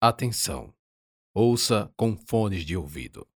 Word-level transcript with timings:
Atenção! 0.00 0.72
Ouça 1.34 1.92
com 1.96 2.16
fones 2.16 2.64
de 2.64 2.76
ouvido. 2.76 3.28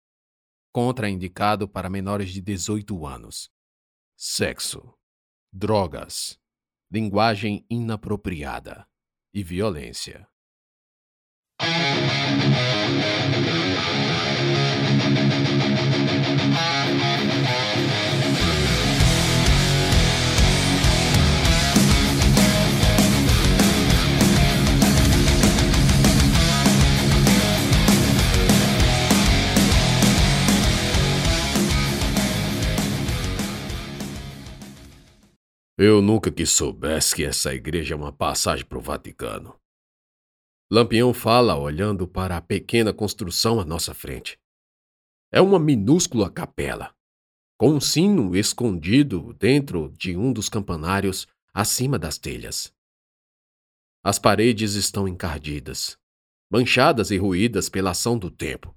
Contraindicado 0.71 1.67
para 1.67 1.89
menores 1.89 2.29
de 2.29 2.39
18 2.39 3.03
anos. 3.03 3.51
Sexo, 4.15 4.93
drogas, 5.51 6.39
linguagem 6.91 7.65
inapropriada 7.67 8.87
e 9.33 9.41
violência. 9.43 10.29
Eu 35.83 35.99
nunca 35.99 36.31
que 36.31 36.45
soubesse 36.45 37.15
que 37.15 37.23
essa 37.23 37.55
igreja 37.55 37.95
é 37.95 37.97
uma 37.97 38.13
passagem 38.13 38.63
para 38.63 38.77
o 38.77 38.81
Vaticano. 38.81 39.59
Lampião 40.71 41.11
fala 41.11 41.57
olhando 41.57 42.07
para 42.07 42.37
a 42.37 42.41
pequena 42.41 42.93
construção 42.93 43.59
à 43.59 43.65
nossa 43.65 43.91
frente. 43.91 44.39
É 45.31 45.41
uma 45.41 45.57
minúscula 45.57 46.29
capela, 46.29 46.95
com 47.57 47.71
um 47.71 47.81
sino 47.81 48.35
escondido 48.35 49.33
dentro 49.33 49.91
de 49.97 50.15
um 50.15 50.31
dos 50.31 50.49
campanários 50.49 51.27
acima 51.51 51.97
das 51.97 52.19
telhas. 52.19 52.71
As 54.03 54.19
paredes 54.19 54.75
estão 54.75 55.07
encardidas, 55.07 55.97
manchadas 56.51 57.09
e 57.09 57.17
ruídas 57.17 57.69
pela 57.69 57.89
ação 57.89 58.19
do 58.19 58.29
tempo, 58.29 58.71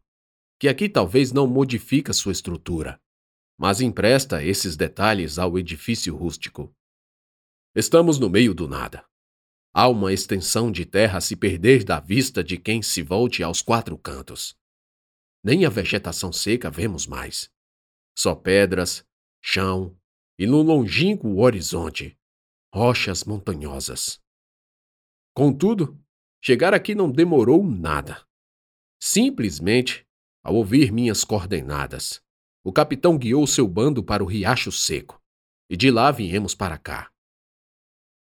que 0.58 0.68
aqui 0.68 0.88
talvez 0.88 1.32
não 1.32 1.47
modifica 1.47 2.14
sua 2.14 2.32
estrutura, 2.32 2.98
mas 3.58 3.82
empresta 3.82 4.42
esses 4.42 4.75
detalhes 4.75 5.38
ao 5.38 5.58
edifício 5.58 6.16
rústico. 6.16 6.75
Estamos 7.77 8.20
no 8.20 8.30
meio 8.30 8.55
do 8.55 8.69
nada. 8.69 9.05
Há 9.72 9.89
uma 9.89 10.12
extensão 10.12 10.70
de 10.70 10.86
terra 10.86 11.19
a 11.19 11.20
se 11.20 11.34
perder 11.34 11.83
da 11.83 11.98
vista 11.98 12.44
de 12.44 12.56
quem 12.56 12.81
se 12.81 13.03
volte 13.03 13.42
aos 13.42 13.61
quatro 13.61 13.98
cantos. 13.98 14.56
Nem 15.42 15.64
a 15.64 15.69
vegetação 15.69 16.33
seca 16.33 16.70
vemos 16.70 17.05
mais. 17.05 17.50
Só 18.16 18.33
pedras, 18.33 19.05
chão 19.42 19.98
e 20.39 20.47
no 20.47 20.62
longínquo 20.62 21.41
horizonte, 21.41 22.16
rochas 22.72 23.25
montanhosas. 23.25 24.20
Contudo, 25.34 26.00
chegar 26.41 26.75
aqui 26.75 26.94
não 26.94 27.11
demorou 27.11 27.64
nada. 27.64 28.25
Simplesmente, 29.00 30.06
ao 30.44 30.55
ouvir 30.55 30.92
minhas 30.92 31.25
coordenadas, 31.25 32.22
o 32.62 32.72
capitão 32.72 33.19
guiou 33.19 33.44
seu 33.48 33.66
bando 33.66 34.00
para 34.00 34.22
o 34.22 34.27
riacho 34.27 34.70
seco, 34.70 35.20
e 35.69 35.77
de 35.77 35.91
lá 35.91 36.12
viemos 36.12 36.55
para 36.55 36.78
cá. 36.78 37.13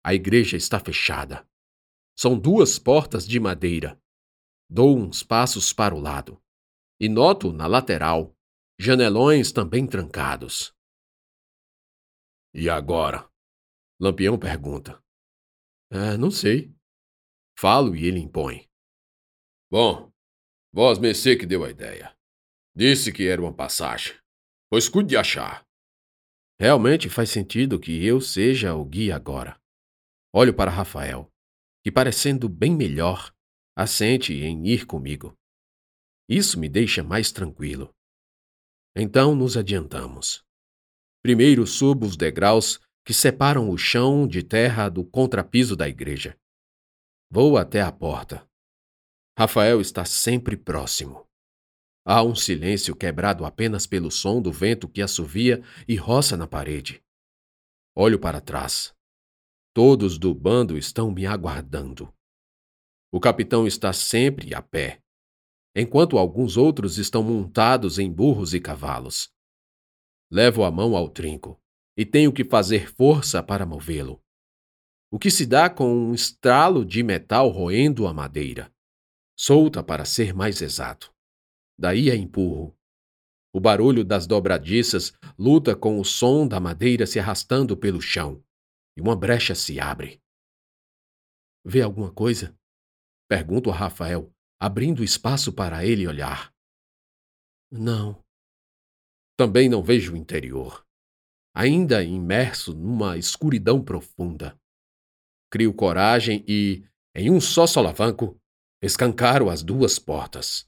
A 0.03 0.13
igreja 0.13 0.57
está 0.57 0.79
fechada. 0.79 1.47
São 2.17 2.37
duas 2.37 2.77
portas 2.77 3.27
de 3.27 3.39
madeira. 3.39 3.99
Dou 4.69 4.97
uns 4.97 5.23
passos 5.23 5.71
para 5.71 5.95
o 5.95 5.99
lado 5.99 6.43
e 6.99 7.09
noto 7.09 7.51
na 7.51 7.67
lateral 7.67 8.33
janelões 8.79 9.51
também 9.51 9.85
trancados. 9.85 10.73
E 12.53 12.69
agora? 12.69 13.29
Lampião 13.99 14.37
pergunta. 14.37 15.01
Ah, 15.91 16.17
não 16.17 16.31
sei. 16.31 16.73
Falo 17.57 17.95
e 17.95 18.05
ele 18.05 18.19
impõe. 18.19 18.67
Bom, 19.71 20.11
vós 20.73 20.99
mercê 20.99 21.35
que 21.35 21.45
deu 21.45 21.63
a 21.63 21.69
ideia. 21.69 22.15
Disse 22.75 23.11
que 23.11 23.27
era 23.27 23.41
uma 23.41 23.53
passagem. 23.53 24.15
Pois 24.69 24.89
cuide 24.89 25.09
de 25.09 25.17
achar. 25.17 25.65
Realmente 26.59 27.09
faz 27.09 27.29
sentido 27.29 27.79
que 27.79 28.05
eu 28.05 28.21
seja 28.21 28.73
o 28.75 28.85
guia 28.85 29.15
agora. 29.15 29.59
Olho 30.35 30.53
para 30.53 30.71
Rafael, 30.71 31.31
que 31.83 31.91
parecendo 31.91 32.49
bem 32.49 32.75
melhor, 32.75 33.31
assente 33.77 34.33
em 34.33 34.65
ir 34.67 34.87
comigo. 34.87 35.37
Isso 36.27 36.59
me 36.59 36.67
deixa 36.67 37.03
mais 37.03 37.31
tranquilo. 37.31 37.93
Então 38.95 39.35
nos 39.35 39.55
adiantamos. 39.55 40.43
Primeiro 41.21 41.67
subo 41.67 42.07
os 42.07 42.17
degraus 42.17 42.79
que 43.05 43.13
separam 43.13 43.69
o 43.69 43.77
chão 43.77 44.27
de 44.27 44.41
terra 44.41 44.89
do 44.89 45.05
contrapiso 45.05 45.75
da 45.75 45.87
igreja. 45.87 46.35
Vou 47.29 47.57
até 47.57 47.81
a 47.81 47.91
porta. 47.91 48.47
Rafael 49.37 49.81
está 49.81 50.03
sempre 50.03 50.57
próximo. 50.57 51.27
Há 52.05 52.23
um 52.23 52.35
silêncio 52.35 52.95
quebrado 52.95 53.45
apenas 53.45 53.85
pelo 53.85 54.09
som 54.09 54.41
do 54.41 54.51
vento 54.51 54.87
que 54.89 55.01
assovia 55.01 55.63
e 55.87 55.95
roça 55.95 56.35
na 56.35 56.47
parede. 56.47 57.03
Olho 57.95 58.19
para 58.19 58.41
trás. 58.41 58.93
Todos 59.75 60.19
do 60.19 60.35
bando 60.35 60.77
estão 60.77 61.09
me 61.09 61.25
aguardando. 61.25 62.13
O 63.11 63.19
capitão 63.19 63.65
está 63.65 63.91
sempre 63.91 64.53
a 64.53 64.61
pé, 64.61 65.01
enquanto 65.75 66.19
alguns 66.19 66.57
outros 66.57 66.99
estão 66.99 67.23
montados 67.23 67.97
em 67.97 68.11
burros 68.11 68.53
e 68.53 68.59
cavalos. 68.59 69.33
Levo 70.31 70.63
a 70.63 70.69
mão 70.69 70.95
ao 70.95 71.09
trinco 71.09 71.59
e 71.97 72.05
tenho 72.05 72.31
que 72.31 72.45
fazer 72.45 72.93
força 72.93 73.41
para 73.41 73.65
movê-lo. 73.65 74.21
O 75.11 75.17
que 75.17 75.31
se 75.31 75.43
dá 75.43 75.71
com 75.71 75.91
um 75.91 76.13
estralo 76.13 76.85
de 76.85 77.01
metal 77.01 77.49
roendo 77.49 78.05
a 78.05 78.13
madeira, 78.13 78.71
solta 79.35 79.81
para 79.81 80.05
ser 80.05 80.35
mais 80.35 80.61
exato. 80.61 81.11
Daí 81.79 82.11
a 82.11 82.15
empurro. 82.15 82.77
O 83.51 83.59
barulho 83.59 84.05
das 84.05 84.27
dobradiças 84.27 85.13
luta 85.35 85.75
com 85.75 85.99
o 85.99 86.05
som 86.05 86.47
da 86.47 86.59
madeira 86.59 87.07
se 87.07 87.19
arrastando 87.19 87.75
pelo 87.75 87.99
chão 87.99 88.43
e 88.95 89.01
uma 89.01 89.15
brecha 89.15 89.55
se 89.55 89.79
abre. 89.79 90.21
Vê 91.65 91.81
alguma 91.81 92.11
coisa? 92.11 92.57
Pergunto 93.27 93.71
a 93.71 93.75
Rafael, 93.75 94.31
abrindo 94.59 95.03
espaço 95.03 95.53
para 95.53 95.85
ele 95.85 96.07
olhar. 96.07 96.53
Não. 97.71 98.23
Também 99.37 99.67
não 99.67 99.81
vejo 99.81 100.13
o 100.13 100.17
interior. 100.17 100.85
Ainda 101.55 102.03
imerso 102.03 102.73
numa 102.73 103.17
escuridão 103.17 103.83
profunda. 103.83 104.59
Crio 105.49 105.73
coragem 105.73 106.43
e, 106.47 106.85
em 107.15 107.29
um 107.29 107.39
só 107.39 107.65
solavanco, 107.65 108.39
escancaro 108.81 109.49
as 109.49 109.63
duas 109.63 109.97
portas. 109.97 110.67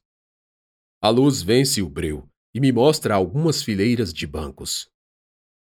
A 1.02 1.10
luz 1.10 1.42
vence 1.42 1.82
o 1.82 1.90
breu 1.90 2.30
e 2.54 2.60
me 2.60 2.72
mostra 2.72 3.14
algumas 3.14 3.62
fileiras 3.62 4.14
de 4.14 4.26
bancos. 4.26 4.90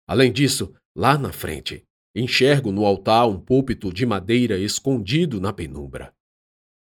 Além 0.07 0.33
disso, 0.33 0.73
lá 0.95 1.17
na 1.17 1.31
frente, 1.31 1.87
Enxergo 2.15 2.71
no 2.71 2.85
altar 2.85 3.27
um 3.27 3.39
púlpito 3.39 3.93
de 3.93 4.03
madeira 4.03 4.57
escondido 4.57 5.39
na 5.39 5.53
penumbra. 5.53 6.11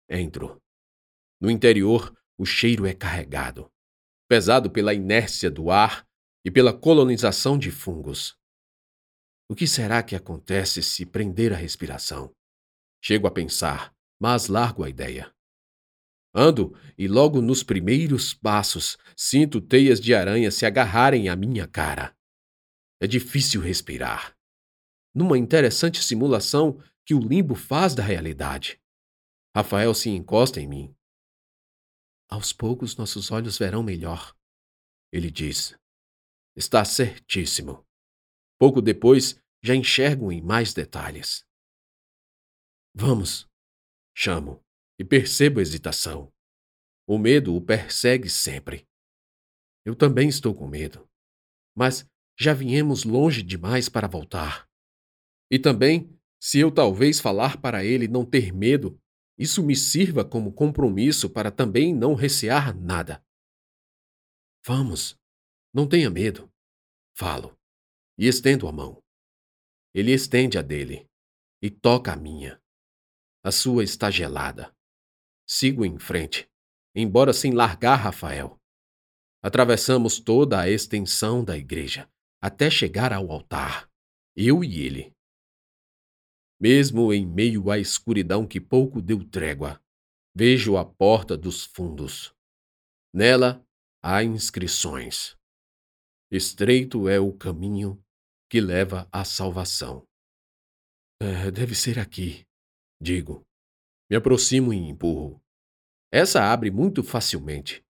Entro. 0.09 0.59
No 1.39 1.51
interior, 1.51 2.17
o 2.35 2.45
cheiro 2.45 2.87
é 2.87 2.95
carregado, 2.95 3.71
pesado 4.27 4.71
pela 4.71 4.93
inércia 4.93 5.51
do 5.51 5.69
ar 5.69 6.07
e 6.43 6.49
pela 6.49 6.73
colonização 6.73 7.59
de 7.59 7.69
fungos. 7.69 8.35
O 9.47 9.55
que 9.55 9.67
será 9.67 10.01
que 10.01 10.15
acontece 10.15 10.81
se 10.81 11.05
prender 11.05 11.53
a 11.53 11.55
respiração? 11.55 12.35
Chego 12.99 13.27
a 13.27 13.31
pensar, 13.31 13.95
mas 14.19 14.47
largo 14.47 14.83
a 14.83 14.89
ideia. 14.89 15.31
Ando 16.33 16.75
e 16.97 17.07
logo 17.07 17.39
nos 17.39 17.61
primeiros 17.61 18.33
passos 18.33 18.97
sinto 19.15 19.61
teias 19.61 19.99
de 19.99 20.13
aranha 20.15 20.49
se 20.49 20.65
agarrarem 20.65 21.29
à 21.29 21.35
minha 21.35 21.67
cara. 21.67 22.17
É 22.99 23.05
difícil 23.05 23.61
respirar 23.61 24.38
numa 25.13 25.37
interessante 25.37 26.03
simulação 26.03 26.81
que 27.05 27.13
o 27.13 27.19
limbo 27.19 27.55
faz 27.55 27.95
da 27.95 28.03
realidade. 28.03 28.79
Rafael 29.55 29.93
se 29.93 30.09
encosta 30.09 30.61
em 30.61 30.67
mim. 30.67 30.95
Aos 32.29 32.53
poucos 32.53 32.95
nossos 32.95 33.31
olhos 33.31 33.57
verão 33.57 33.81
melhor, 33.81 34.35
ele 35.11 35.31
diz. 35.31 35.75
Está 36.55 36.85
certíssimo. 36.85 37.85
Pouco 38.59 38.81
depois 38.81 39.41
já 39.63 39.75
enxergo 39.75 40.31
em 40.31 40.41
mais 40.41 40.73
detalhes. 40.73 41.45
Vamos, 42.93 43.47
chamo, 44.15 44.63
e 44.99 45.03
percebo 45.03 45.59
hesitação. 45.59 46.31
O 47.07 47.17
medo 47.17 47.55
o 47.55 47.61
persegue 47.61 48.29
sempre. 48.29 48.87
Eu 49.83 49.95
também 49.95 50.29
estou 50.29 50.53
com 50.53 50.67
medo. 50.67 51.09
Mas 51.75 52.07
já 52.39 52.53
viemos 52.53 53.03
longe 53.03 53.41
demais 53.41 53.89
para 53.89 54.07
voltar. 54.07 54.68
E 55.51 55.57
também, 55.57 56.15
se 56.39 56.59
eu 56.59 56.71
talvez 56.71 57.19
falar 57.19 57.57
para 57.57 57.83
ele 57.83 58.07
não 58.07 58.25
ter 58.25 58.53
medo, 58.53 58.99
isso 59.37 59.63
me 59.63 59.75
sirva 59.75 60.23
como 60.23 60.53
compromisso 60.53 61.29
para 61.29 61.49
também 61.49 61.95
não 61.95 62.13
recear 62.13 62.77
nada. 62.77 63.23
Vamos, 64.65 65.17
não 65.73 65.87
tenha 65.87 66.09
medo. 66.09 66.51
Falo, 67.15 67.57
e 68.17 68.27
estendo 68.27 68.67
a 68.67 68.71
mão. 68.71 69.01
Ele 69.93 70.11
estende 70.11 70.57
a 70.57 70.61
dele 70.61 71.09
e 71.61 71.69
toca 71.69 72.13
a 72.13 72.15
minha. 72.15 72.61
A 73.43 73.51
sua 73.51 73.83
está 73.83 74.11
gelada. 74.11 74.75
Sigo 75.47 75.85
em 75.85 75.97
frente, 75.97 76.49
embora 76.93 77.33
sem 77.33 77.53
largar 77.53 77.95
Rafael. 77.95 78.59
Atravessamos 79.41 80.19
toda 80.19 80.59
a 80.59 80.69
extensão 80.69 81.43
da 81.43 81.57
igreja, 81.57 82.09
até 82.41 82.69
chegar 82.69 83.13
ao 83.13 83.31
altar, 83.31 83.89
eu 84.35 84.63
e 84.63 84.81
ele. 84.81 85.15
Mesmo 86.59 87.13
em 87.13 87.25
meio 87.25 87.71
à 87.71 87.79
escuridão 87.79 88.45
que 88.45 88.59
pouco 88.59 89.01
deu 89.01 89.23
trégua, 89.23 89.81
vejo 90.35 90.75
a 90.75 90.85
porta 90.85 91.37
dos 91.37 91.63
fundos. 91.63 92.33
Nela 93.13 93.65
há 94.03 94.23
inscrições. 94.23 95.37
Estreito 96.31 97.07
é 97.07 97.19
o 97.19 97.33
caminho 97.33 98.01
que 98.49 98.59
leva 98.59 99.07
à 99.11 99.23
salvação. 99.23 100.05
É, 101.21 101.49
deve 101.49 101.75
ser 101.75 101.97
aqui, 101.97 102.45
digo. 103.01 103.43
Me 104.09 104.17
aproximo 104.17 104.73
e 104.73 104.77
empurro. 104.77 105.41
Essa 106.11 106.51
abre 106.51 106.71
muito 106.71 107.03
facilmente. 107.03 107.83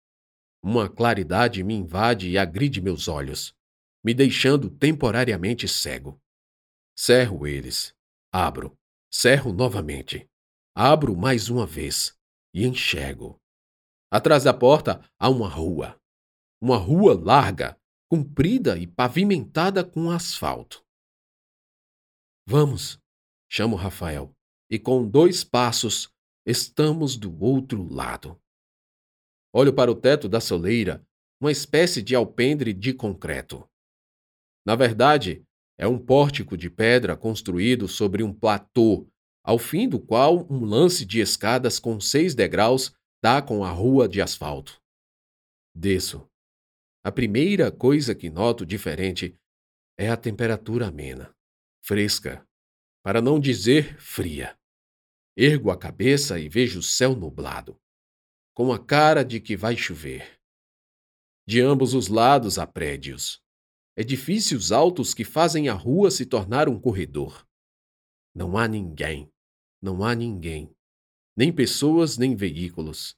Uma 0.62 0.88
claridade 0.88 1.62
me 1.62 1.74
invade 1.74 2.28
e 2.30 2.38
agride 2.38 2.80
meus 2.80 3.08
olhos, 3.08 3.54
me 4.04 4.12
deixando 4.12 4.70
temporariamente 4.70 5.68
cego. 5.68 6.20
Cerro 6.98 7.46
eles. 7.46 7.95
Abro. 8.38 8.78
Cerro 9.10 9.50
novamente. 9.50 10.28
Abro 10.74 11.16
mais 11.16 11.48
uma 11.48 11.66
vez 11.66 12.14
e 12.52 12.66
enxergo. 12.66 13.40
Atrás 14.12 14.44
da 14.44 14.52
porta 14.52 15.02
há 15.18 15.30
uma 15.30 15.48
rua. 15.48 15.98
Uma 16.60 16.76
rua 16.76 17.18
larga, 17.18 17.80
comprida 18.10 18.78
e 18.78 18.86
pavimentada 18.86 19.82
com 19.82 20.10
asfalto. 20.10 20.84
Vamos, 22.46 23.00
chamo 23.50 23.74
Rafael, 23.74 24.36
e 24.70 24.78
com 24.78 25.08
dois 25.08 25.42
passos 25.42 26.12
estamos 26.44 27.16
do 27.16 27.42
outro 27.42 27.90
lado. 27.90 28.38
Olho 29.50 29.74
para 29.74 29.90
o 29.90 29.98
teto 29.98 30.28
da 30.28 30.42
soleira, 30.42 31.02
uma 31.40 31.50
espécie 31.50 32.02
de 32.02 32.14
alpendre 32.14 32.74
de 32.74 32.92
concreto. 32.92 33.66
Na 34.62 34.76
verdade, 34.76 35.42
é 35.78 35.86
um 35.86 35.98
pórtico 35.98 36.56
de 36.56 36.70
pedra 36.70 37.16
construído 37.16 37.86
sobre 37.86 38.22
um 38.22 38.32
platô, 38.32 39.08
ao 39.44 39.58
fim 39.58 39.88
do 39.88 40.00
qual 40.00 40.46
um 40.50 40.64
lance 40.64 41.04
de 41.04 41.20
escadas 41.20 41.78
com 41.78 42.00
seis 42.00 42.34
degraus 42.34 42.94
dá 43.22 43.42
com 43.42 43.64
a 43.64 43.70
rua 43.70 44.08
de 44.08 44.20
asfalto. 44.20 44.80
Desço. 45.74 46.28
A 47.04 47.12
primeira 47.12 47.70
coisa 47.70 48.14
que 48.14 48.30
noto 48.30 48.66
diferente 48.66 49.38
é 49.98 50.08
a 50.08 50.16
temperatura 50.16 50.88
amena, 50.88 51.32
fresca, 51.82 52.46
para 53.04 53.20
não 53.20 53.38
dizer 53.38 54.00
fria. 54.00 54.58
Ergo 55.36 55.70
a 55.70 55.78
cabeça 55.78 56.40
e 56.40 56.48
vejo 56.48 56.80
o 56.80 56.82
céu 56.82 57.14
nublado, 57.14 57.78
com 58.54 58.72
a 58.72 58.84
cara 58.84 59.22
de 59.22 59.40
que 59.40 59.56
vai 59.56 59.76
chover. 59.76 60.40
De 61.46 61.60
ambos 61.60 61.94
os 61.94 62.08
lados 62.08 62.58
há 62.58 62.66
prédios, 62.66 63.40
edifícios 63.96 64.72
altos 64.72 65.14
que 65.14 65.24
fazem 65.24 65.68
a 65.68 65.74
rua 65.74 66.10
se 66.10 66.26
tornar 66.26 66.68
um 66.68 66.78
corredor. 66.78 67.46
Não 68.34 68.58
há 68.58 68.68
ninguém, 68.68 69.30
não 69.82 70.04
há 70.04 70.14
ninguém, 70.14 70.70
nem 71.36 71.52
pessoas 71.52 72.18
nem 72.18 72.36
veículos. 72.36 73.16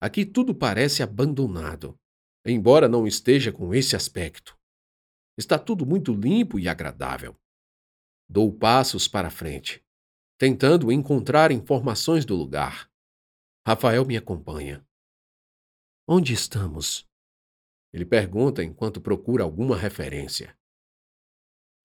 Aqui 0.00 0.24
tudo 0.24 0.54
parece 0.54 1.02
abandonado, 1.02 1.98
embora 2.44 2.88
não 2.88 3.06
esteja 3.06 3.52
com 3.52 3.74
esse 3.74 3.96
aspecto. 3.96 4.56
Está 5.36 5.58
tudo 5.58 5.84
muito 5.84 6.12
limpo 6.12 6.58
e 6.58 6.68
agradável. 6.68 7.36
Dou 8.28 8.52
passos 8.52 9.08
para 9.08 9.30
frente 9.30 9.84
tentando 10.38 10.90
encontrar 10.90 11.50
informações 11.50 12.24
do 12.24 12.34
lugar. 12.34 12.90
Rafael 13.66 14.04
me 14.04 14.16
acompanha. 14.16 14.86
Onde 16.06 16.34
estamos? 16.34 17.08
Ele 17.94 18.04
pergunta 18.04 18.64
enquanto 18.64 19.00
procura 19.00 19.44
alguma 19.44 19.76
referência. 19.76 20.58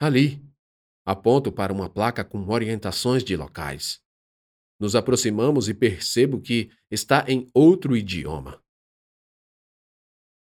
Ali. 0.01 0.43
Aponto 1.05 1.51
para 1.51 1.71
uma 1.71 1.87
placa 1.87 2.25
com 2.25 2.47
orientações 2.49 3.23
de 3.23 3.37
locais. 3.37 4.01
Nos 4.79 4.95
aproximamos 4.95 5.69
e 5.69 5.73
percebo 5.73 6.41
que 6.41 6.71
está 6.89 7.25
em 7.27 7.47
outro 7.53 7.95
idioma. 7.95 8.59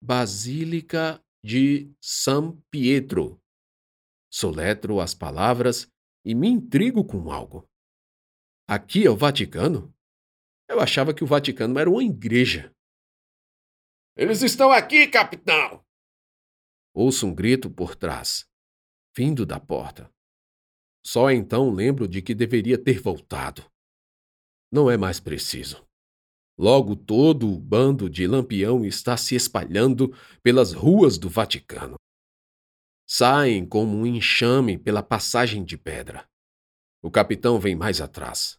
Basílica 0.02 1.22
de 1.44 1.92
San 2.00 2.56
Pietro. 2.70 3.38
Soletro 4.32 5.00
as 5.00 5.14
palavras 5.14 5.86
e 6.24 6.34
me 6.34 6.48
intrigo 6.48 7.04
com 7.04 7.30
algo. 7.30 7.68
Aqui 8.66 9.06
é 9.06 9.10
o 9.10 9.16
Vaticano? 9.16 9.94
Eu 10.66 10.80
achava 10.80 11.12
que 11.12 11.24
o 11.24 11.26
Vaticano 11.26 11.78
era 11.78 11.90
uma 11.90 12.02
igreja. 12.02 12.74
Eles 14.18 14.42
estão 14.42 14.72
aqui, 14.72 15.06
capitão! 15.06 15.80
Ouço 16.92 17.24
um 17.24 17.32
grito 17.32 17.70
por 17.70 17.94
trás, 17.94 18.44
vindo 19.16 19.46
da 19.46 19.60
porta. 19.60 20.12
Só 21.06 21.30
então 21.30 21.70
lembro 21.70 22.08
de 22.08 22.20
que 22.20 22.34
deveria 22.34 22.76
ter 22.76 23.00
voltado. 23.00 23.64
Não 24.72 24.90
é 24.90 24.96
mais 24.96 25.20
preciso. 25.20 25.86
Logo 26.58 26.96
todo 26.96 27.48
o 27.48 27.60
bando 27.60 28.10
de 28.10 28.26
lampião 28.26 28.84
está 28.84 29.16
se 29.16 29.36
espalhando 29.36 30.12
pelas 30.42 30.72
ruas 30.72 31.16
do 31.16 31.30
Vaticano. 31.30 31.94
Saem 33.06 33.64
como 33.64 33.96
um 33.96 34.04
enxame 34.04 34.76
pela 34.76 35.00
passagem 35.00 35.64
de 35.64 35.78
pedra. 35.78 36.28
O 37.00 37.08
capitão 37.08 37.60
vem 37.60 37.76
mais 37.76 38.00
atrás. 38.00 38.58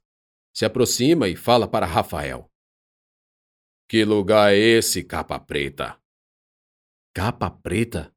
Se 0.56 0.64
aproxima 0.64 1.28
e 1.28 1.36
fala 1.36 1.68
para 1.68 1.86
Rafael. 1.86 2.50
Que 3.90 4.06
lugar 4.06 4.54
é 4.54 4.56
esse, 4.56 5.04
capa 5.04 5.40
preta? 5.40 6.00
Capa 7.12 7.50
preta? 7.50 8.16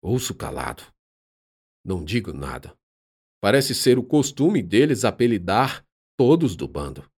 Ouço 0.00 0.32
calado. 0.32 0.84
Não 1.84 2.04
digo 2.04 2.32
nada. 2.32 2.78
Parece 3.40 3.74
ser 3.74 3.98
o 3.98 4.04
costume 4.04 4.62
deles 4.62 5.04
apelidar 5.04 5.84
todos 6.16 6.54
do 6.54 6.68
bando. 6.68 7.10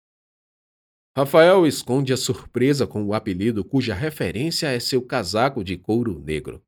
Rafael 1.14 1.66
esconde 1.66 2.10
a 2.10 2.16
surpresa 2.16 2.86
com 2.86 3.04
o 3.04 3.12
apelido 3.12 3.62
cuja 3.62 3.94
referência 3.94 4.68
é 4.68 4.80
seu 4.80 5.06
casaco 5.06 5.62
de 5.62 5.76
couro 5.76 6.18
negro. 6.18 6.64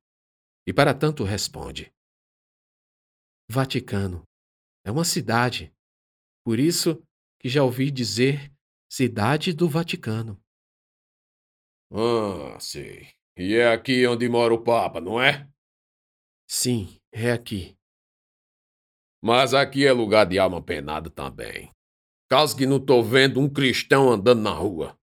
E 0.66 0.72
para 0.72 0.92
tanto 0.92 1.24
responde: 1.24 1.90
Vaticano. 3.50 4.22
É 4.84 4.90
uma 4.90 5.04
cidade. 5.04 5.74
Por 6.44 6.58
isso 6.58 7.02
que 7.40 7.48
já 7.48 7.64
ouvi 7.64 7.90
dizer 7.90 8.52
Cidade 8.86 9.54
do 9.54 9.66
Vaticano. 9.66 10.38
Ah, 11.90 12.58
sei. 12.58 13.08
E 13.36 13.54
é 13.54 13.72
aqui 13.72 14.06
onde 14.06 14.28
mora 14.28 14.54
o 14.54 14.62
Papa, 14.62 15.00
não 15.00 15.20
é? 15.20 15.48
Sim, 16.48 16.98
é 17.12 17.32
aqui. 17.32 17.76
Mas 19.22 19.54
aqui 19.54 19.86
é 19.86 19.92
lugar 19.92 20.26
de 20.26 20.38
alma 20.38 20.62
penada 20.62 21.10
também. 21.10 21.70
Caso 22.28 22.56
que 22.56 22.66
não 22.66 22.84
tô 22.84 23.02
vendo 23.02 23.40
um 23.40 23.48
cristão 23.48 24.10
andando 24.10 24.42
na 24.42 24.50
rua. 24.50 24.98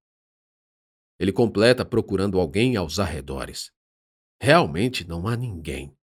Ele 1.18 1.32
completa 1.32 1.84
procurando 1.84 2.40
alguém 2.40 2.76
aos 2.76 2.98
arredores. 2.98 3.72
Realmente 4.40 5.06
não 5.06 5.28
há 5.28 5.36
ninguém, 5.36 5.96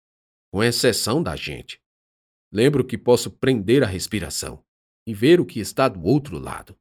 com 0.51 0.63
exceção 0.63 1.21
da 1.21 1.35
gente. 1.35 1.81
Lembro 2.51 2.85
que 2.85 2.97
posso 2.97 3.29
prender 3.29 3.83
a 3.83 3.87
respiração 3.87 4.63
e 5.05 5.13
ver 5.13 5.39
o 5.39 5.45
que 5.45 5.59
está 5.59 5.87
do 5.87 6.03
outro 6.03 6.37
lado. 6.39 6.77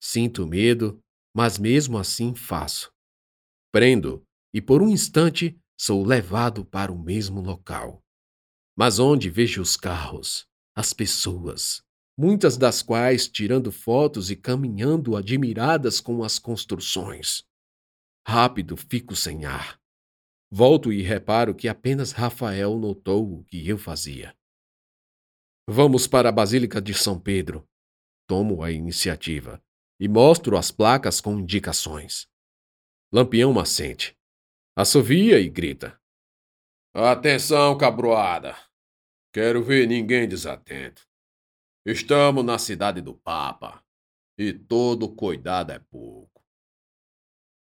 Sinto 0.00 0.46
medo, 0.46 1.00
mas 1.34 1.58
mesmo 1.58 1.98
assim 1.98 2.34
faço. 2.34 2.95
Prendo 3.72 4.24
e 4.54 4.60
por 4.60 4.82
um 4.82 4.88
instante 4.88 5.58
sou 5.78 6.04
levado 6.04 6.64
para 6.64 6.92
o 6.92 6.98
mesmo 6.98 7.40
local. 7.40 8.02
Mas 8.76 8.98
onde 8.98 9.28
vejo 9.30 9.60
os 9.60 9.76
carros, 9.76 10.46
as 10.74 10.92
pessoas, 10.92 11.82
muitas 12.16 12.56
das 12.56 12.82
quais 12.82 13.28
tirando 13.28 13.70
fotos 13.70 14.30
e 14.30 14.36
caminhando 14.36 15.16
admiradas 15.16 16.00
com 16.00 16.24
as 16.24 16.38
construções. 16.38 17.44
Rápido 18.26 18.76
fico 18.76 19.14
sem 19.14 19.44
ar. 19.44 19.78
Volto 20.50 20.92
e 20.92 21.02
reparo 21.02 21.54
que 21.54 21.68
apenas 21.68 22.12
Rafael 22.12 22.78
notou 22.78 23.40
o 23.40 23.44
que 23.44 23.68
eu 23.68 23.76
fazia. 23.76 24.34
Vamos 25.68 26.06
para 26.06 26.28
a 26.28 26.32
Basílica 26.32 26.80
de 26.80 26.94
São 26.94 27.20
Pedro. 27.20 27.68
Tomo 28.26 28.62
a 28.62 28.70
iniciativa 28.70 29.62
e 29.98 30.08
mostro 30.08 30.56
as 30.56 30.70
placas 30.70 31.20
com 31.20 31.38
indicações. 31.38 32.28
Lampião 33.16 33.58
assente. 33.58 34.14
Assovia 34.76 35.40
e 35.40 35.48
grita. 35.48 35.98
Atenção, 36.92 37.74
cabroada! 37.78 38.54
Quero 39.32 39.64
ver 39.64 39.88
ninguém 39.88 40.28
desatento. 40.28 41.00
Estamos 41.86 42.44
na 42.44 42.58
cidade 42.58 43.00
do 43.00 43.14
Papa 43.14 43.82
e 44.36 44.52
todo 44.52 45.16
cuidado 45.16 45.72
é 45.72 45.78
pouco. 45.78 46.44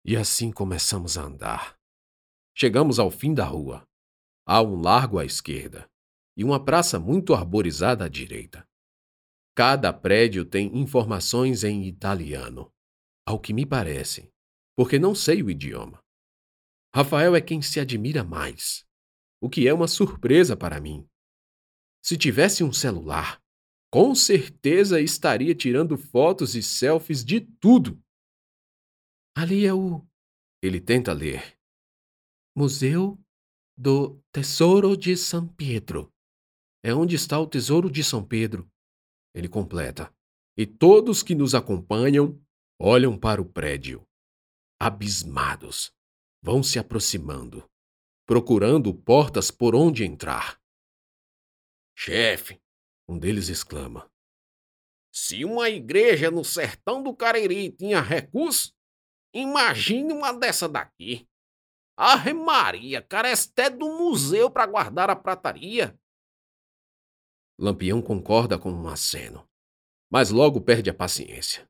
E 0.04 0.18
assim 0.18 0.52
começamos 0.52 1.20
a 1.20 1.22
andar. 1.22 1.78
Chegamos 2.58 2.98
ao 2.98 3.12
fim 3.12 3.32
da 3.32 3.46
rua. 3.46 3.88
Há 4.48 4.60
um 4.60 4.82
largo 4.82 5.20
à 5.20 5.24
esquerda 5.24 5.88
e 6.36 6.44
uma 6.44 6.66
praça 6.66 7.00
muito 7.00 7.32
arborizada 7.32 8.06
à 8.06 8.10
direita. 8.10 8.68
Cada 9.56 9.94
prédio 9.94 10.46
tem 10.46 10.76
informações 10.76 11.64
em 11.64 11.86
italiano. 11.86 12.74
ao 13.24 13.40
que 13.40 13.54
me 13.54 13.68
parece, 13.68 14.33
porque 14.76 14.98
não 14.98 15.14
sei 15.14 15.44
o 15.44 15.50
idioma. 15.50 16.04
Rafael 16.96 17.36
é 17.36 17.42
quem 17.42 17.62
se 17.62 17.80
admira 17.80 18.24
mais, 18.24 18.86
o 19.42 19.50
que 19.50 19.68
é 19.68 19.74
uma 19.74 19.88
surpresa 19.88 20.56
para 20.56 20.80
mim. 20.80 21.08
Se 22.04 22.18
tivesse 22.18 22.64
um 22.64 22.72
celular, 22.72 23.42
com 23.92 24.14
certeza 24.14 25.00
estaria 25.00 25.56
tirando 25.56 25.98
fotos 25.98 26.56
e 26.56 26.64
selfies 26.64 27.24
de 27.24 27.42
tudo. 27.42 28.02
Ali 29.36 29.66
é 29.66 29.74
o. 29.74 30.06
Ele 30.62 30.80
tenta 30.80 31.14
ler. 31.14 31.58
Museu 32.56 33.20
do 33.78 34.22
Tesouro 34.32 34.96
de 34.96 35.18
São 35.18 35.48
Pedro. 35.48 36.12
É 36.84 36.94
onde 36.94 37.16
está 37.16 37.40
o 37.40 37.48
Tesouro 37.48 37.90
de 37.90 38.04
São 38.04 38.24
Pedro. 38.24 38.70
Ele 39.34 39.50
completa. 39.50 40.14
E 40.58 40.68
todos 40.68 41.24
que 41.24 41.34
nos 41.34 41.56
acompanham 41.56 42.40
olham 42.80 43.18
para 43.18 43.42
o 43.42 43.46
prédio, 43.46 44.06
abismados. 44.86 45.94
Vão 46.42 46.62
se 46.62 46.78
aproximando, 46.78 47.70
procurando 48.26 48.94
portas 48.94 49.50
por 49.50 49.76
onde 49.76 50.04
entrar. 50.04 50.60
Chefe, 51.98 52.62
um 53.08 53.18
deles 53.18 53.48
exclama. 53.48 54.12
Se 55.14 55.46
uma 55.46 55.70
igreja 55.70 56.30
no 56.30 56.44
sertão 56.44 57.02
do 57.02 57.16
Cariri 57.16 57.72
tinha 57.72 58.02
recurso, 58.02 58.74
imagine 59.34 60.12
uma 60.12 60.34
dessa 60.34 60.68
daqui. 60.68 61.30
Ave 61.96 62.34
Maria, 62.34 63.02
carece 63.02 63.50
até 63.52 63.70
do 63.70 63.86
museu 63.98 64.50
para 64.50 64.66
guardar 64.66 65.10
a 65.10 65.16
prataria. 65.16 65.98
Lampião 67.58 68.02
concorda 68.02 68.58
com 68.58 68.72
um 68.72 68.88
aceno, 68.88 69.48
mas 70.12 70.32
logo 70.32 70.60
perde 70.60 70.90
a 70.90 70.94
paciência. 70.94 71.70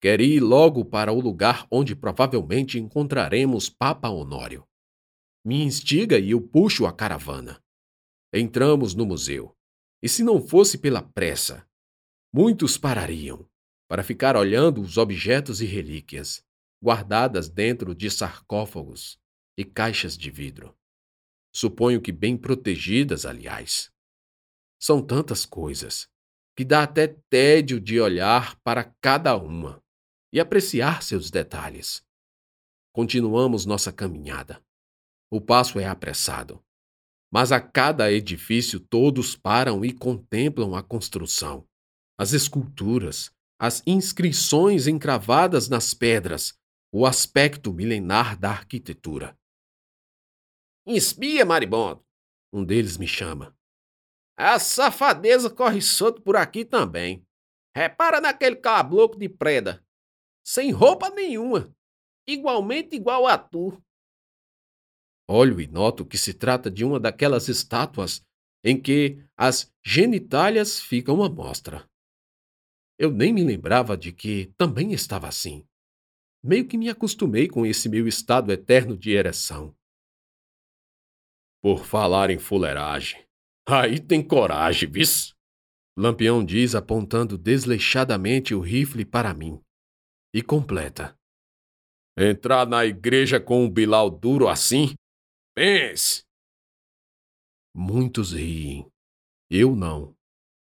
Quer 0.00 0.18
ir 0.22 0.40
logo 0.40 0.82
para 0.82 1.12
o 1.12 1.20
lugar 1.20 1.66
onde 1.70 1.94
provavelmente 1.94 2.78
encontraremos 2.78 3.68
Papa 3.68 4.08
Honório. 4.08 4.66
Me 5.44 5.62
instiga 5.62 6.18
e 6.18 6.30
eu 6.30 6.40
puxo 6.40 6.86
a 6.86 6.92
caravana. 6.92 7.62
Entramos 8.32 8.94
no 8.94 9.04
museu, 9.04 9.54
e 10.02 10.08
se 10.08 10.22
não 10.22 10.40
fosse 10.40 10.78
pela 10.78 11.02
pressa, 11.02 11.68
muitos 12.32 12.78
parariam 12.78 13.46
para 13.86 14.02
ficar 14.02 14.36
olhando 14.36 14.80
os 14.80 14.96
objetos 14.96 15.60
e 15.60 15.66
relíquias 15.66 16.42
guardadas 16.82 17.50
dentro 17.50 17.94
de 17.94 18.10
sarcófagos 18.10 19.18
e 19.58 19.66
caixas 19.66 20.16
de 20.16 20.30
vidro. 20.30 20.74
Suponho 21.54 22.00
que 22.00 22.12
bem 22.12 22.38
protegidas, 22.38 23.26
aliás. 23.26 23.92
São 24.80 25.04
tantas 25.04 25.44
coisas 25.44 26.08
que 26.56 26.64
dá 26.64 26.84
até 26.84 27.08
tédio 27.28 27.78
de 27.78 28.00
olhar 28.00 28.58
para 28.62 28.84
cada 29.02 29.36
uma 29.36 29.82
e 30.32 30.38
apreciar 30.38 31.02
seus 31.02 31.30
detalhes. 31.30 32.04
Continuamos 32.92 33.66
nossa 33.66 33.92
caminhada. 33.92 34.62
O 35.30 35.40
passo 35.40 35.78
é 35.78 35.86
apressado, 35.86 36.62
mas 37.32 37.52
a 37.52 37.60
cada 37.60 38.10
edifício 38.10 38.80
todos 38.80 39.36
param 39.36 39.84
e 39.84 39.92
contemplam 39.92 40.74
a 40.74 40.82
construção, 40.82 41.66
as 42.18 42.32
esculturas, 42.32 43.30
as 43.58 43.82
inscrições 43.86 44.86
encravadas 44.86 45.68
nas 45.68 45.94
pedras, 45.94 46.58
o 46.92 47.06
aspecto 47.06 47.72
milenar 47.72 48.38
da 48.38 48.50
arquitetura. 48.50 49.38
Espia, 50.86 51.44
maribondo! 51.44 52.04
Um 52.52 52.64
deles 52.64 52.96
me 52.96 53.06
chama. 53.06 53.56
A 54.36 54.58
safadeza 54.58 55.48
corre 55.48 55.80
solto 55.80 56.20
por 56.22 56.34
aqui 56.34 56.64
também. 56.64 57.24
Repara 57.76 58.20
naquele 58.20 58.56
caboclo 58.56 59.18
de 59.20 59.28
preda. 59.28 59.84
Sem 60.44 60.70
roupa 60.70 61.10
nenhuma. 61.10 61.74
Igualmente 62.26 62.96
igual 62.96 63.26
a 63.26 63.36
tu. 63.36 63.82
Olho 65.28 65.60
e 65.60 65.66
noto 65.66 66.04
que 66.04 66.18
se 66.18 66.34
trata 66.34 66.70
de 66.70 66.84
uma 66.84 66.98
daquelas 66.98 67.48
estátuas 67.48 68.24
em 68.64 68.80
que 68.80 69.24
as 69.36 69.72
genitálias 69.84 70.80
ficam 70.80 71.22
à 71.22 71.30
mostra. 71.30 71.88
Eu 72.98 73.10
nem 73.10 73.32
me 73.32 73.42
lembrava 73.42 73.96
de 73.96 74.12
que 74.12 74.52
também 74.58 74.92
estava 74.92 75.28
assim. 75.28 75.66
Meio 76.42 76.66
que 76.66 76.76
me 76.76 76.88
acostumei 76.88 77.48
com 77.48 77.64
esse 77.64 77.88
meu 77.88 78.06
estado 78.06 78.52
eterno 78.52 78.96
de 78.96 79.12
ereção. 79.12 79.74
Por 81.62 81.84
falar 81.84 82.30
em 82.30 82.38
fuleiragem, 82.38 83.24
aí 83.66 84.00
tem 84.00 84.26
coragem, 84.26 84.90
vis? 84.90 85.34
Lampião 85.96 86.44
diz 86.44 86.74
apontando 86.74 87.36
desleixadamente 87.36 88.54
o 88.54 88.60
rifle 88.60 89.04
para 89.04 89.34
mim. 89.34 89.60
E 90.32 90.42
completa. 90.42 91.18
Entrar 92.16 92.66
na 92.66 92.84
igreja 92.84 93.40
com 93.40 93.64
um 93.64 93.70
bilau 93.70 94.10
duro 94.10 94.48
assim? 94.48 94.94
Pense! 95.54 96.22
Muitos 97.74 98.32
riem. 98.32 98.90
Eu 99.50 99.74
não. 99.74 100.14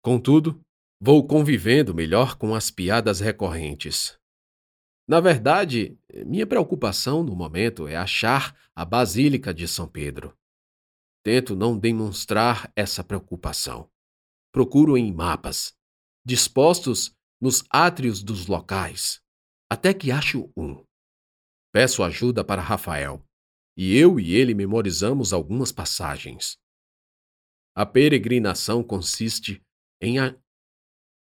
Contudo, 0.02 0.61
vou 1.00 1.26
convivendo 1.26 1.94
melhor 1.94 2.37
com 2.37 2.54
as 2.54 2.71
piadas 2.71 3.21
recorrentes. 3.21 4.18
Na 5.06 5.21
verdade, 5.21 5.99
minha 6.25 6.47
preocupação 6.47 7.23
no 7.23 7.35
momento 7.35 7.87
é 7.87 7.97
achar 7.97 8.56
a 8.75 8.85
Basílica 8.85 9.52
de 9.52 9.68
São 9.68 9.87
Pedro. 9.87 10.37
Tento 11.23 11.54
não 11.54 11.78
demonstrar 11.78 12.73
essa 12.75 13.04
preocupação. 13.04 13.90
Procuro 14.52 14.97
em 14.97 15.12
mapas, 15.12 15.75
dispostos 16.25 17.14
nos 17.40 17.64
átrios 17.71 18.23
dos 18.23 18.47
locais, 18.47 19.21
até 19.73 19.95
que 19.95 20.11
acho 20.11 20.52
um. 20.55 20.85
Peço 21.73 22.02
ajuda 22.02 22.45
para 22.45 22.61
Rafael, 22.61 23.25
e 23.75 23.97
eu 23.97 24.21
e 24.21 24.35
ele 24.35 24.52
memorizamos 24.52 25.33
algumas 25.33 25.73
passagens. 25.73 26.59
A 27.75 27.87
peregrinação 27.87 28.85
consiste 28.85 29.62
em 29.99 30.19
a... 30.19 30.37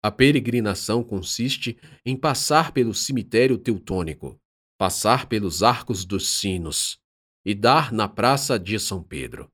a 0.04 0.12
peregrinação 0.12 1.02
consiste 1.04 1.80
em 2.06 2.18
passar 2.18 2.74
pelo 2.74 2.94
cemitério 2.94 3.58
teutônico, 3.58 4.38
passar 4.78 5.30
pelos 5.30 5.64
arcos 5.64 6.04
dos 6.04 6.30
sinos 6.30 7.00
e 7.46 7.56
dar 7.56 7.94
na 7.94 8.10
praça 8.10 8.60
de 8.60 8.78
São 8.78 9.02
Pedro 9.02 9.50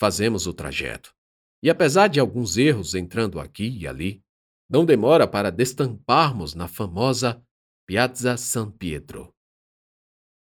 fazemos 0.00 0.46
o 0.46 0.54
trajeto. 0.54 1.12
E 1.62 1.68
apesar 1.68 2.06
de 2.06 2.20
alguns 2.20 2.56
erros 2.56 2.94
entrando 2.94 3.40
aqui 3.40 3.68
e 3.68 3.86
ali, 3.86 4.22
não 4.70 4.84
demora 4.84 5.26
para 5.26 5.50
destamparmos 5.50 6.54
na 6.54 6.68
famosa 6.68 7.42
Piazza 7.88 8.36
San 8.36 8.70
Pietro. 8.70 9.34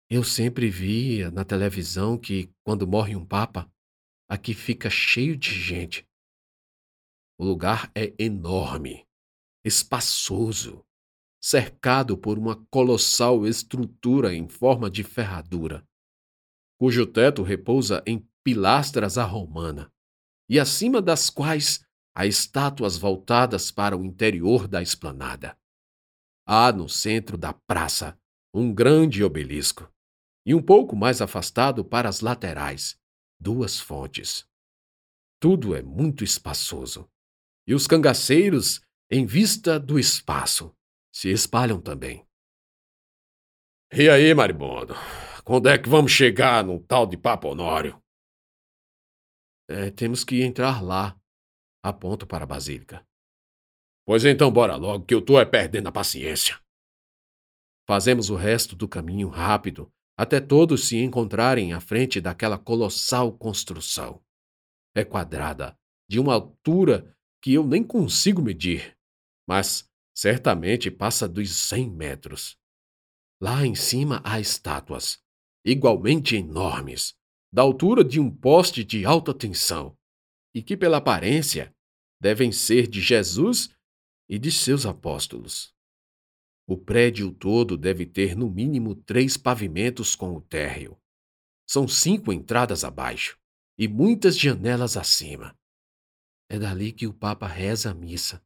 Eu 0.08 0.24
sempre 0.24 0.70
via 0.70 1.30
na 1.30 1.44
televisão 1.44 2.16
que, 2.16 2.50
quando 2.64 2.86
morre 2.86 3.14
um 3.14 3.26
papa, 3.26 3.70
aqui 4.26 4.54
fica 4.54 4.88
cheio 4.88 5.36
de 5.36 5.50
gente. 5.50 6.08
O 7.38 7.44
lugar 7.44 7.92
é 7.94 8.14
enorme, 8.18 9.06
espaçoso, 9.62 10.86
cercado 11.38 12.16
por 12.16 12.38
uma 12.38 12.56
colossal 12.70 13.46
estrutura 13.46 14.34
em 14.34 14.48
forma 14.48 14.90
de 14.90 15.04
ferradura, 15.04 15.86
cujo 16.80 17.06
teto 17.06 17.42
repousa 17.42 18.02
em 18.06 18.26
pilastras 18.42 19.18
à 19.18 19.24
romana, 19.24 19.92
e 20.48 20.58
acima 20.58 21.02
das 21.02 21.28
quais 21.28 21.84
há 22.16 22.24
estátuas 22.24 22.96
voltadas 22.96 23.70
para 23.70 23.94
o 23.94 24.02
interior 24.02 24.66
da 24.66 24.80
esplanada. 24.80 25.54
Há 26.46 26.72
no 26.72 26.88
centro 26.88 27.38
da 27.38 27.52
praça 27.52 28.18
um 28.52 28.72
grande 28.72 29.24
obelisco, 29.24 29.90
e 30.46 30.54
um 30.54 30.62
pouco 30.62 30.94
mais 30.94 31.20
afastado 31.20 31.84
para 31.84 32.08
as 32.08 32.20
laterais, 32.20 32.96
duas 33.40 33.80
fontes. 33.80 34.46
Tudo 35.40 35.74
é 35.74 35.82
muito 35.82 36.22
espaçoso, 36.22 37.10
e 37.66 37.74
os 37.74 37.86
cangaceiros, 37.86 38.80
em 39.10 39.26
vista 39.26 39.80
do 39.80 39.98
espaço, 39.98 40.74
se 41.12 41.30
espalham 41.30 41.80
também. 41.80 42.26
E 43.92 44.08
aí, 44.08 44.34
maribondo, 44.34 44.94
quando 45.44 45.68
é 45.68 45.78
que 45.78 45.88
vamos 45.88 46.12
chegar 46.12 46.64
no 46.64 46.80
tal 46.80 47.06
de 47.06 47.16
Papo 47.16 47.48
Honório? 47.48 48.02
É, 49.68 49.90
temos 49.90 50.24
que 50.24 50.42
entrar 50.42 50.82
lá. 50.82 51.18
Aponto 51.82 52.26
para 52.26 52.44
a 52.44 52.46
basílica. 52.46 53.06
Pois 54.06 54.24
então 54.24 54.52
bora 54.52 54.76
logo, 54.76 55.06
que 55.06 55.14
eu 55.14 55.22
tô 55.22 55.40
é 55.40 55.44
perdendo 55.44 55.88
a 55.88 55.92
paciência. 55.92 56.60
Fazemos 57.86 58.30
o 58.30 58.36
resto 58.36 58.76
do 58.76 58.88
caminho 58.88 59.28
rápido, 59.28 59.90
até 60.16 60.40
todos 60.40 60.86
se 60.86 60.98
encontrarem 60.98 61.72
à 61.72 61.80
frente 61.80 62.20
daquela 62.20 62.58
colossal 62.58 63.32
construção. 63.32 64.22
É 64.94 65.04
quadrada, 65.04 65.76
de 66.08 66.20
uma 66.20 66.34
altura 66.34 67.16
que 67.42 67.52
eu 67.54 67.66
nem 67.66 67.82
consigo 67.82 68.40
medir, 68.40 68.96
mas 69.46 69.90
certamente 70.14 70.90
passa 70.90 71.28
dos 71.28 71.50
cem 71.50 71.90
metros. 71.90 72.56
Lá 73.40 73.66
em 73.66 73.74
cima 73.74 74.22
há 74.24 74.38
estátuas, 74.38 75.18
igualmente 75.64 76.36
enormes, 76.36 77.14
da 77.52 77.62
altura 77.62 78.04
de 78.04 78.20
um 78.20 78.30
poste 78.30 78.84
de 78.84 79.04
alta 79.04 79.34
tensão, 79.34 79.96
e 80.54 80.62
que, 80.62 80.76
pela 80.76 80.98
aparência, 80.98 81.74
devem 82.20 82.52
ser 82.52 82.86
de 82.86 83.00
Jesus 83.00 83.74
e 84.28 84.38
de 84.38 84.50
seus 84.50 84.86
apóstolos. 84.86 85.74
O 86.66 86.76
prédio 86.76 87.30
todo 87.30 87.76
deve 87.76 88.06
ter 88.06 88.34
no 88.34 88.50
mínimo 88.50 88.94
três 88.94 89.36
pavimentos 89.36 90.16
com 90.16 90.34
o 90.34 90.40
térreo. 90.40 90.98
São 91.66 91.86
cinco 91.86 92.32
entradas 92.32 92.84
abaixo 92.84 93.38
e 93.78 93.86
muitas 93.86 94.38
janelas 94.38 94.96
acima. 94.96 95.58
É 96.48 96.58
dali 96.58 96.92
que 96.92 97.06
o 97.06 97.12
Papa 97.12 97.46
reza 97.46 97.90
a 97.90 97.94
missa. 97.94 98.42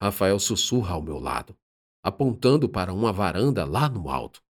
Rafael 0.00 0.38
sussurra 0.38 0.94
ao 0.94 1.02
meu 1.02 1.18
lado, 1.18 1.56
apontando 2.02 2.68
para 2.68 2.92
uma 2.92 3.12
varanda 3.12 3.64
lá 3.64 3.88
no 3.88 4.08
alto. 4.08 4.42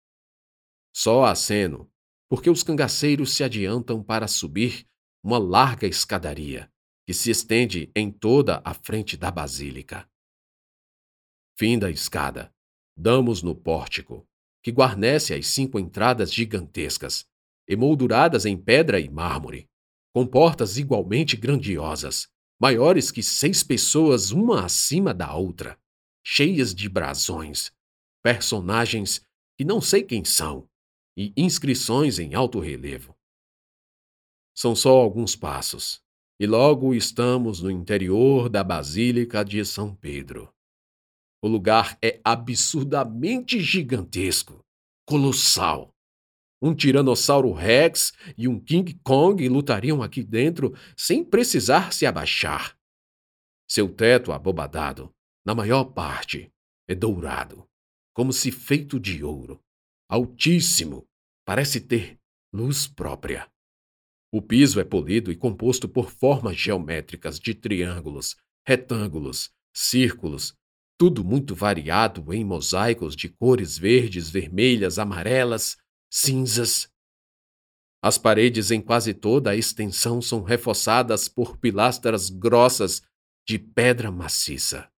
Só 0.94 1.24
aceno, 1.24 1.90
porque 2.28 2.50
os 2.50 2.62
cangaceiros 2.62 3.34
se 3.34 3.44
adiantam 3.44 4.02
para 4.02 4.26
subir 4.26 4.86
uma 5.22 5.38
larga 5.38 5.86
escadaria 5.86 6.70
que 7.06 7.14
se 7.14 7.30
estende 7.30 7.90
em 7.94 8.10
toda 8.10 8.60
a 8.64 8.74
frente 8.74 9.16
da 9.16 9.30
basílica. 9.30 10.08
Fim 11.58 11.78
da 11.78 11.90
escada. 11.90 12.52
Damos 12.94 13.42
no 13.42 13.54
pórtico, 13.54 14.28
que 14.62 14.70
guarnece 14.70 15.32
as 15.32 15.46
cinco 15.46 15.78
entradas 15.78 16.30
gigantescas, 16.32 17.24
emolduradas 17.66 18.44
em 18.44 18.58
pedra 18.58 19.00
e 19.00 19.08
mármore, 19.08 19.66
com 20.14 20.26
portas 20.26 20.76
igualmente 20.76 21.34
grandiosas, 21.34 22.28
maiores 22.60 23.10
que 23.10 23.22
seis 23.22 23.62
pessoas 23.62 24.32
uma 24.32 24.66
acima 24.66 25.14
da 25.14 25.34
outra, 25.34 25.78
cheias 26.22 26.74
de 26.74 26.90
brasões, 26.90 27.72
personagens 28.22 29.22
que 29.56 29.64
não 29.64 29.80
sei 29.80 30.02
quem 30.02 30.26
são, 30.26 30.68
e 31.16 31.32
inscrições 31.36 32.18
em 32.18 32.34
alto 32.34 32.60
relevo. 32.60 33.16
São 34.54 34.76
só 34.76 34.90
alguns 34.90 35.34
passos, 35.34 36.02
e 36.38 36.46
logo 36.46 36.94
estamos 36.94 37.62
no 37.62 37.70
interior 37.70 38.50
da 38.50 38.62
Basílica 38.62 39.42
de 39.42 39.64
São 39.64 39.94
Pedro. 39.94 40.54
O 41.42 41.48
lugar 41.48 41.98
é 42.02 42.20
absurdamente 42.24 43.60
gigantesco, 43.60 44.64
colossal. 45.06 45.94
Um 46.60 46.74
Tiranossauro 46.74 47.52
Rex 47.52 48.12
e 48.36 48.48
um 48.48 48.58
King 48.58 48.98
Kong 49.04 49.46
lutariam 49.48 50.02
aqui 50.02 50.22
dentro 50.22 50.74
sem 50.96 51.22
precisar 51.22 51.92
se 51.92 52.06
abaixar. 52.06 52.76
Seu 53.68 53.88
teto 53.92 54.32
abobadado, 54.32 55.12
na 55.44 55.54
maior 55.54 55.84
parte, 55.84 56.50
é 56.88 56.94
dourado, 56.94 57.68
como 58.14 58.32
se 58.32 58.50
feito 58.50 58.98
de 58.98 59.22
ouro. 59.22 59.60
Altíssimo, 60.08 61.04
parece 61.44 61.80
ter 61.80 62.18
luz 62.52 62.86
própria. 62.86 63.50
O 64.32 64.40
piso 64.40 64.80
é 64.80 64.84
polido 64.84 65.30
e 65.30 65.36
composto 65.36 65.88
por 65.88 66.10
formas 66.10 66.56
geométricas 66.56 67.38
de 67.38 67.54
triângulos, 67.54 68.36
retângulos, 68.66 69.50
círculos, 69.74 70.54
tudo 70.98 71.22
muito 71.22 71.54
variado 71.54 72.32
em 72.32 72.44
mosaicos 72.44 73.14
de 73.14 73.28
cores 73.28 73.76
verdes, 73.76 74.30
vermelhas, 74.30 74.98
amarelas, 74.98 75.76
cinzas. 76.10 76.88
As 78.02 78.16
paredes 78.18 78.70
em 78.70 78.80
quase 78.80 79.12
toda 79.12 79.50
a 79.50 79.56
extensão 79.56 80.22
são 80.22 80.42
reforçadas 80.42 81.28
por 81.28 81.58
pilastras 81.58 82.30
grossas 82.30 83.02
de 83.46 83.58
pedra 83.58 84.10
maciça. 84.10 84.90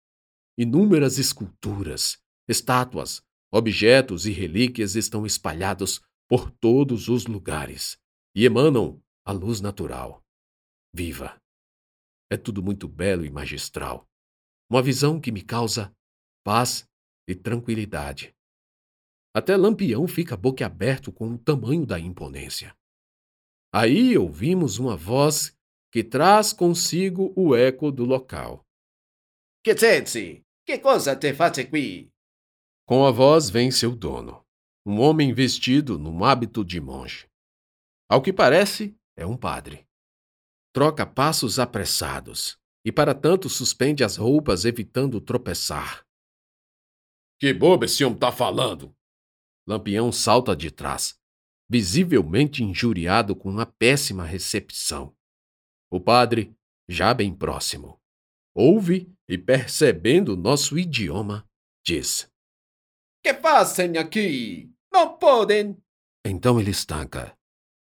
Inúmeras 0.56 1.18
esculturas, 1.18 2.18
estátuas, 2.48 3.22
objetos 3.52 4.26
e 4.26 4.30
relíquias 4.30 4.94
estão 4.94 5.24
espalhados 5.24 6.00
por 6.28 6.50
todos 6.50 7.08
os 7.08 7.26
lugares 7.26 7.98
e 8.34 8.44
emanam 8.44 9.02
a 9.24 9.32
luz 9.32 9.60
natural, 9.60 10.22
viva. 10.94 11.40
É 12.30 12.36
tudo 12.36 12.62
muito 12.62 12.86
belo 12.86 13.24
e 13.24 13.30
magistral. 13.30 14.07
Uma 14.70 14.82
visão 14.82 15.18
que 15.18 15.32
me 15.32 15.42
causa 15.42 15.94
paz 16.44 16.86
e 17.26 17.34
tranquilidade. 17.34 18.34
Até 19.34 19.56
Lampião 19.56 20.06
fica 20.08 20.36
boquiaberto 20.36 21.12
com 21.12 21.34
o 21.34 21.38
tamanho 21.38 21.86
da 21.86 21.98
imponência. 21.98 22.74
Aí 23.72 24.16
ouvimos 24.16 24.78
uma 24.78 24.96
voz 24.96 25.54
que 25.92 26.02
traz 26.02 26.52
consigo 26.52 27.32
o 27.36 27.54
eco 27.54 27.90
do 27.90 28.04
local. 28.04 28.64
Que 29.62 29.76
sente? 29.76 30.42
Que 30.66 30.78
coisa 30.78 31.16
te 31.16 31.34
faz 31.34 31.58
aqui? 31.58 32.10
Com 32.86 33.06
a 33.06 33.10
voz 33.10 33.50
vem 33.50 33.70
seu 33.70 33.94
dono, 33.94 34.44
um 34.86 35.00
homem 35.00 35.32
vestido 35.32 35.98
num 35.98 36.24
hábito 36.24 36.64
de 36.64 36.80
monge. 36.80 37.26
Ao 38.08 38.22
que 38.22 38.32
parece, 38.32 38.94
é 39.16 39.26
um 39.26 39.36
padre. 39.36 39.86
Troca 40.72 41.06
passos 41.06 41.58
apressados 41.58 42.57
e, 42.84 42.92
para 42.92 43.14
tanto, 43.14 43.48
suspende 43.48 44.04
as 44.04 44.16
roupas, 44.16 44.64
evitando 44.64 45.20
tropeçar. 45.20 46.06
Que 47.40 47.52
bobo 47.52 47.84
esse 47.84 48.04
homem 48.04 48.18
tá 48.18 48.32
falando! 48.32 48.94
Lampião 49.66 50.10
salta 50.10 50.56
de 50.56 50.70
trás, 50.70 51.18
visivelmente 51.68 52.62
injuriado 52.62 53.36
com 53.36 53.50
uma 53.50 53.66
péssima 53.66 54.24
recepção. 54.24 55.14
O 55.90 56.00
padre, 56.00 56.56
já 56.88 57.12
bem 57.12 57.34
próximo, 57.34 58.00
ouve 58.54 59.12
e, 59.28 59.36
percebendo 59.36 60.36
nosso 60.36 60.78
idioma, 60.78 61.48
diz: 61.84 62.30
Que 63.22 63.34
fazem 63.34 63.98
aqui? 63.98 64.72
Não 64.92 65.18
podem! 65.18 65.76
Então 66.24 66.58
ele 66.58 66.70
estanca, 66.70 67.36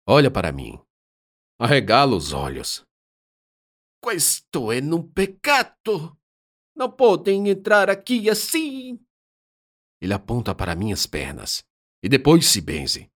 olha 0.07 0.31
para 0.31 0.53
mim 0.53 0.81
arregala 1.59 2.15
os 2.15 2.33
olhos. 2.33 2.86
Questo 4.09 4.71
é 4.71 4.81
um 4.81 5.03
pecado. 5.03 6.17
Não 6.77 6.89
podem 6.89 7.49
entrar 7.49 7.91
aqui 7.91 8.31
assim. 8.31 9.05
Ele 10.01 10.15
aponta 10.15 10.55
para 10.55 10.77
minhas 10.77 11.07
pernas 11.07 11.65
e 12.01 12.09
depois 12.09 12.47
se 12.47 12.61
benze. 12.61 13.11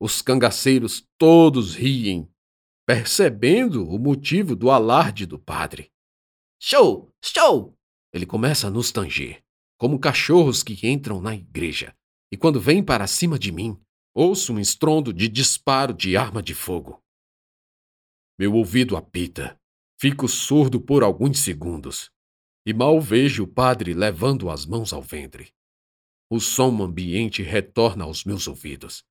Os 0.00 0.22
cangaceiros 0.22 1.06
todos 1.18 1.74
riem, 1.74 2.26
percebendo 2.86 3.86
o 3.86 3.98
motivo 3.98 4.56
do 4.56 4.70
alarde 4.70 5.26
do 5.26 5.38
padre. 5.38 5.92
Show! 6.58 7.12
Show! 7.22 7.76
Ele 8.10 8.24
começa 8.24 8.68
a 8.68 8.70
nos 8.70 8.90
tanger, 8.90 9.44
como 9.78 10.00
cachorros 10.00 10.62
que 10.62 10.88
entram 10.88 11.20
na 11.20 11.34
igreja, 11.34 11.94
e 12.32 12.36
quando 12.38 12.58
vem 12.58 12.82
para 12.82 13.06
cima 13.06 13.38
de 13.38 13.52
mim, 13.52 13.78
ouço 14.14 14.54
um 14.54 14.58
estrondo 14.58 15.12
de 15.12 15.28
disparo 15.28 15.92
de 15.92 16.16
arma 16.16 16.42
de 16.42 16.54
fogo. 16.54 16.98
Meu 18.38 18.54
ouvido 18.54 18.96
apita. 18.96 19.59
Fico 20.00 20.26
surdo 20.26 20.80
por 20.80 21.02
alguns 21.02 21.40
segundos. 21.40 22.10
E 22.64 22.72
mal 22.72 22.98
vejo 22.98 23.44
o 23.44 23.46
padre 23.46 23.92
levando 23.92 24.48
as 24.48 24.64
mãos 24.64 24.94
ao 24.94 25.02
ventre. 25.02 25.52
O 26.30 26.40
som 26.40 26.82
ambiente 26.82 27.42
retorna 27.42 28.04
aos 28.04 28.24
meus 28.24 28.48
ouvidos. 28.48 29.04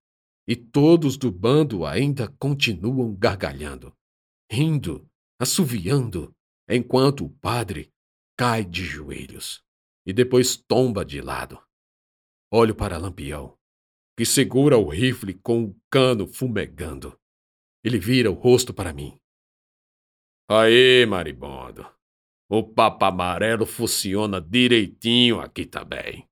E 0.48 0.56
todos 0.56 1.16
do 1.16 1.32
bando 1.32 1.86
ainda 1.86 2.28
continuam 2.40 3.16
gargalhando, 3.16 3.96
rindo, 4.52 5.08
assoviando, 5.40 6.36
enquanto 6.68 7.24
o 7.24 7.30
padre 7.30 7.94
cai 8.36 8.66
de 8.66 8.84
joelhos 8.84 9.64
e 10.08 10.12
depois 10.12 10.56
tomba 10.56 11.06
de 11.06 11.22
lado. 11.22 11.62
Olho 12.52 12.74
para 12.74 12.98
Lampião, 12.98 13.56
que 14.18 14.26
segura 14.26 14.76
o 14.76 14.90
rifle 14.90 15.36
com 15.36 15.66
o 15.66 15.76
cano 15.92 16.26
fumegando. 16.26 17.16
Ele 17.84 18.00
vira 18.00 18.32
o 18.32 18.34
rosto 18.34 18.74
para 18.74 18.92
mim. 18.92 19.20
Aí, 20.52 21.06
maribondo. 21.06 21.86
O 22.50 22.64
papo 22.64 23.06
amarelo 23.06 23.66
funciona 23.66 24.42
direitinho 24.42 25.40
aqui 25.40 25.66
também. 25.66 26.29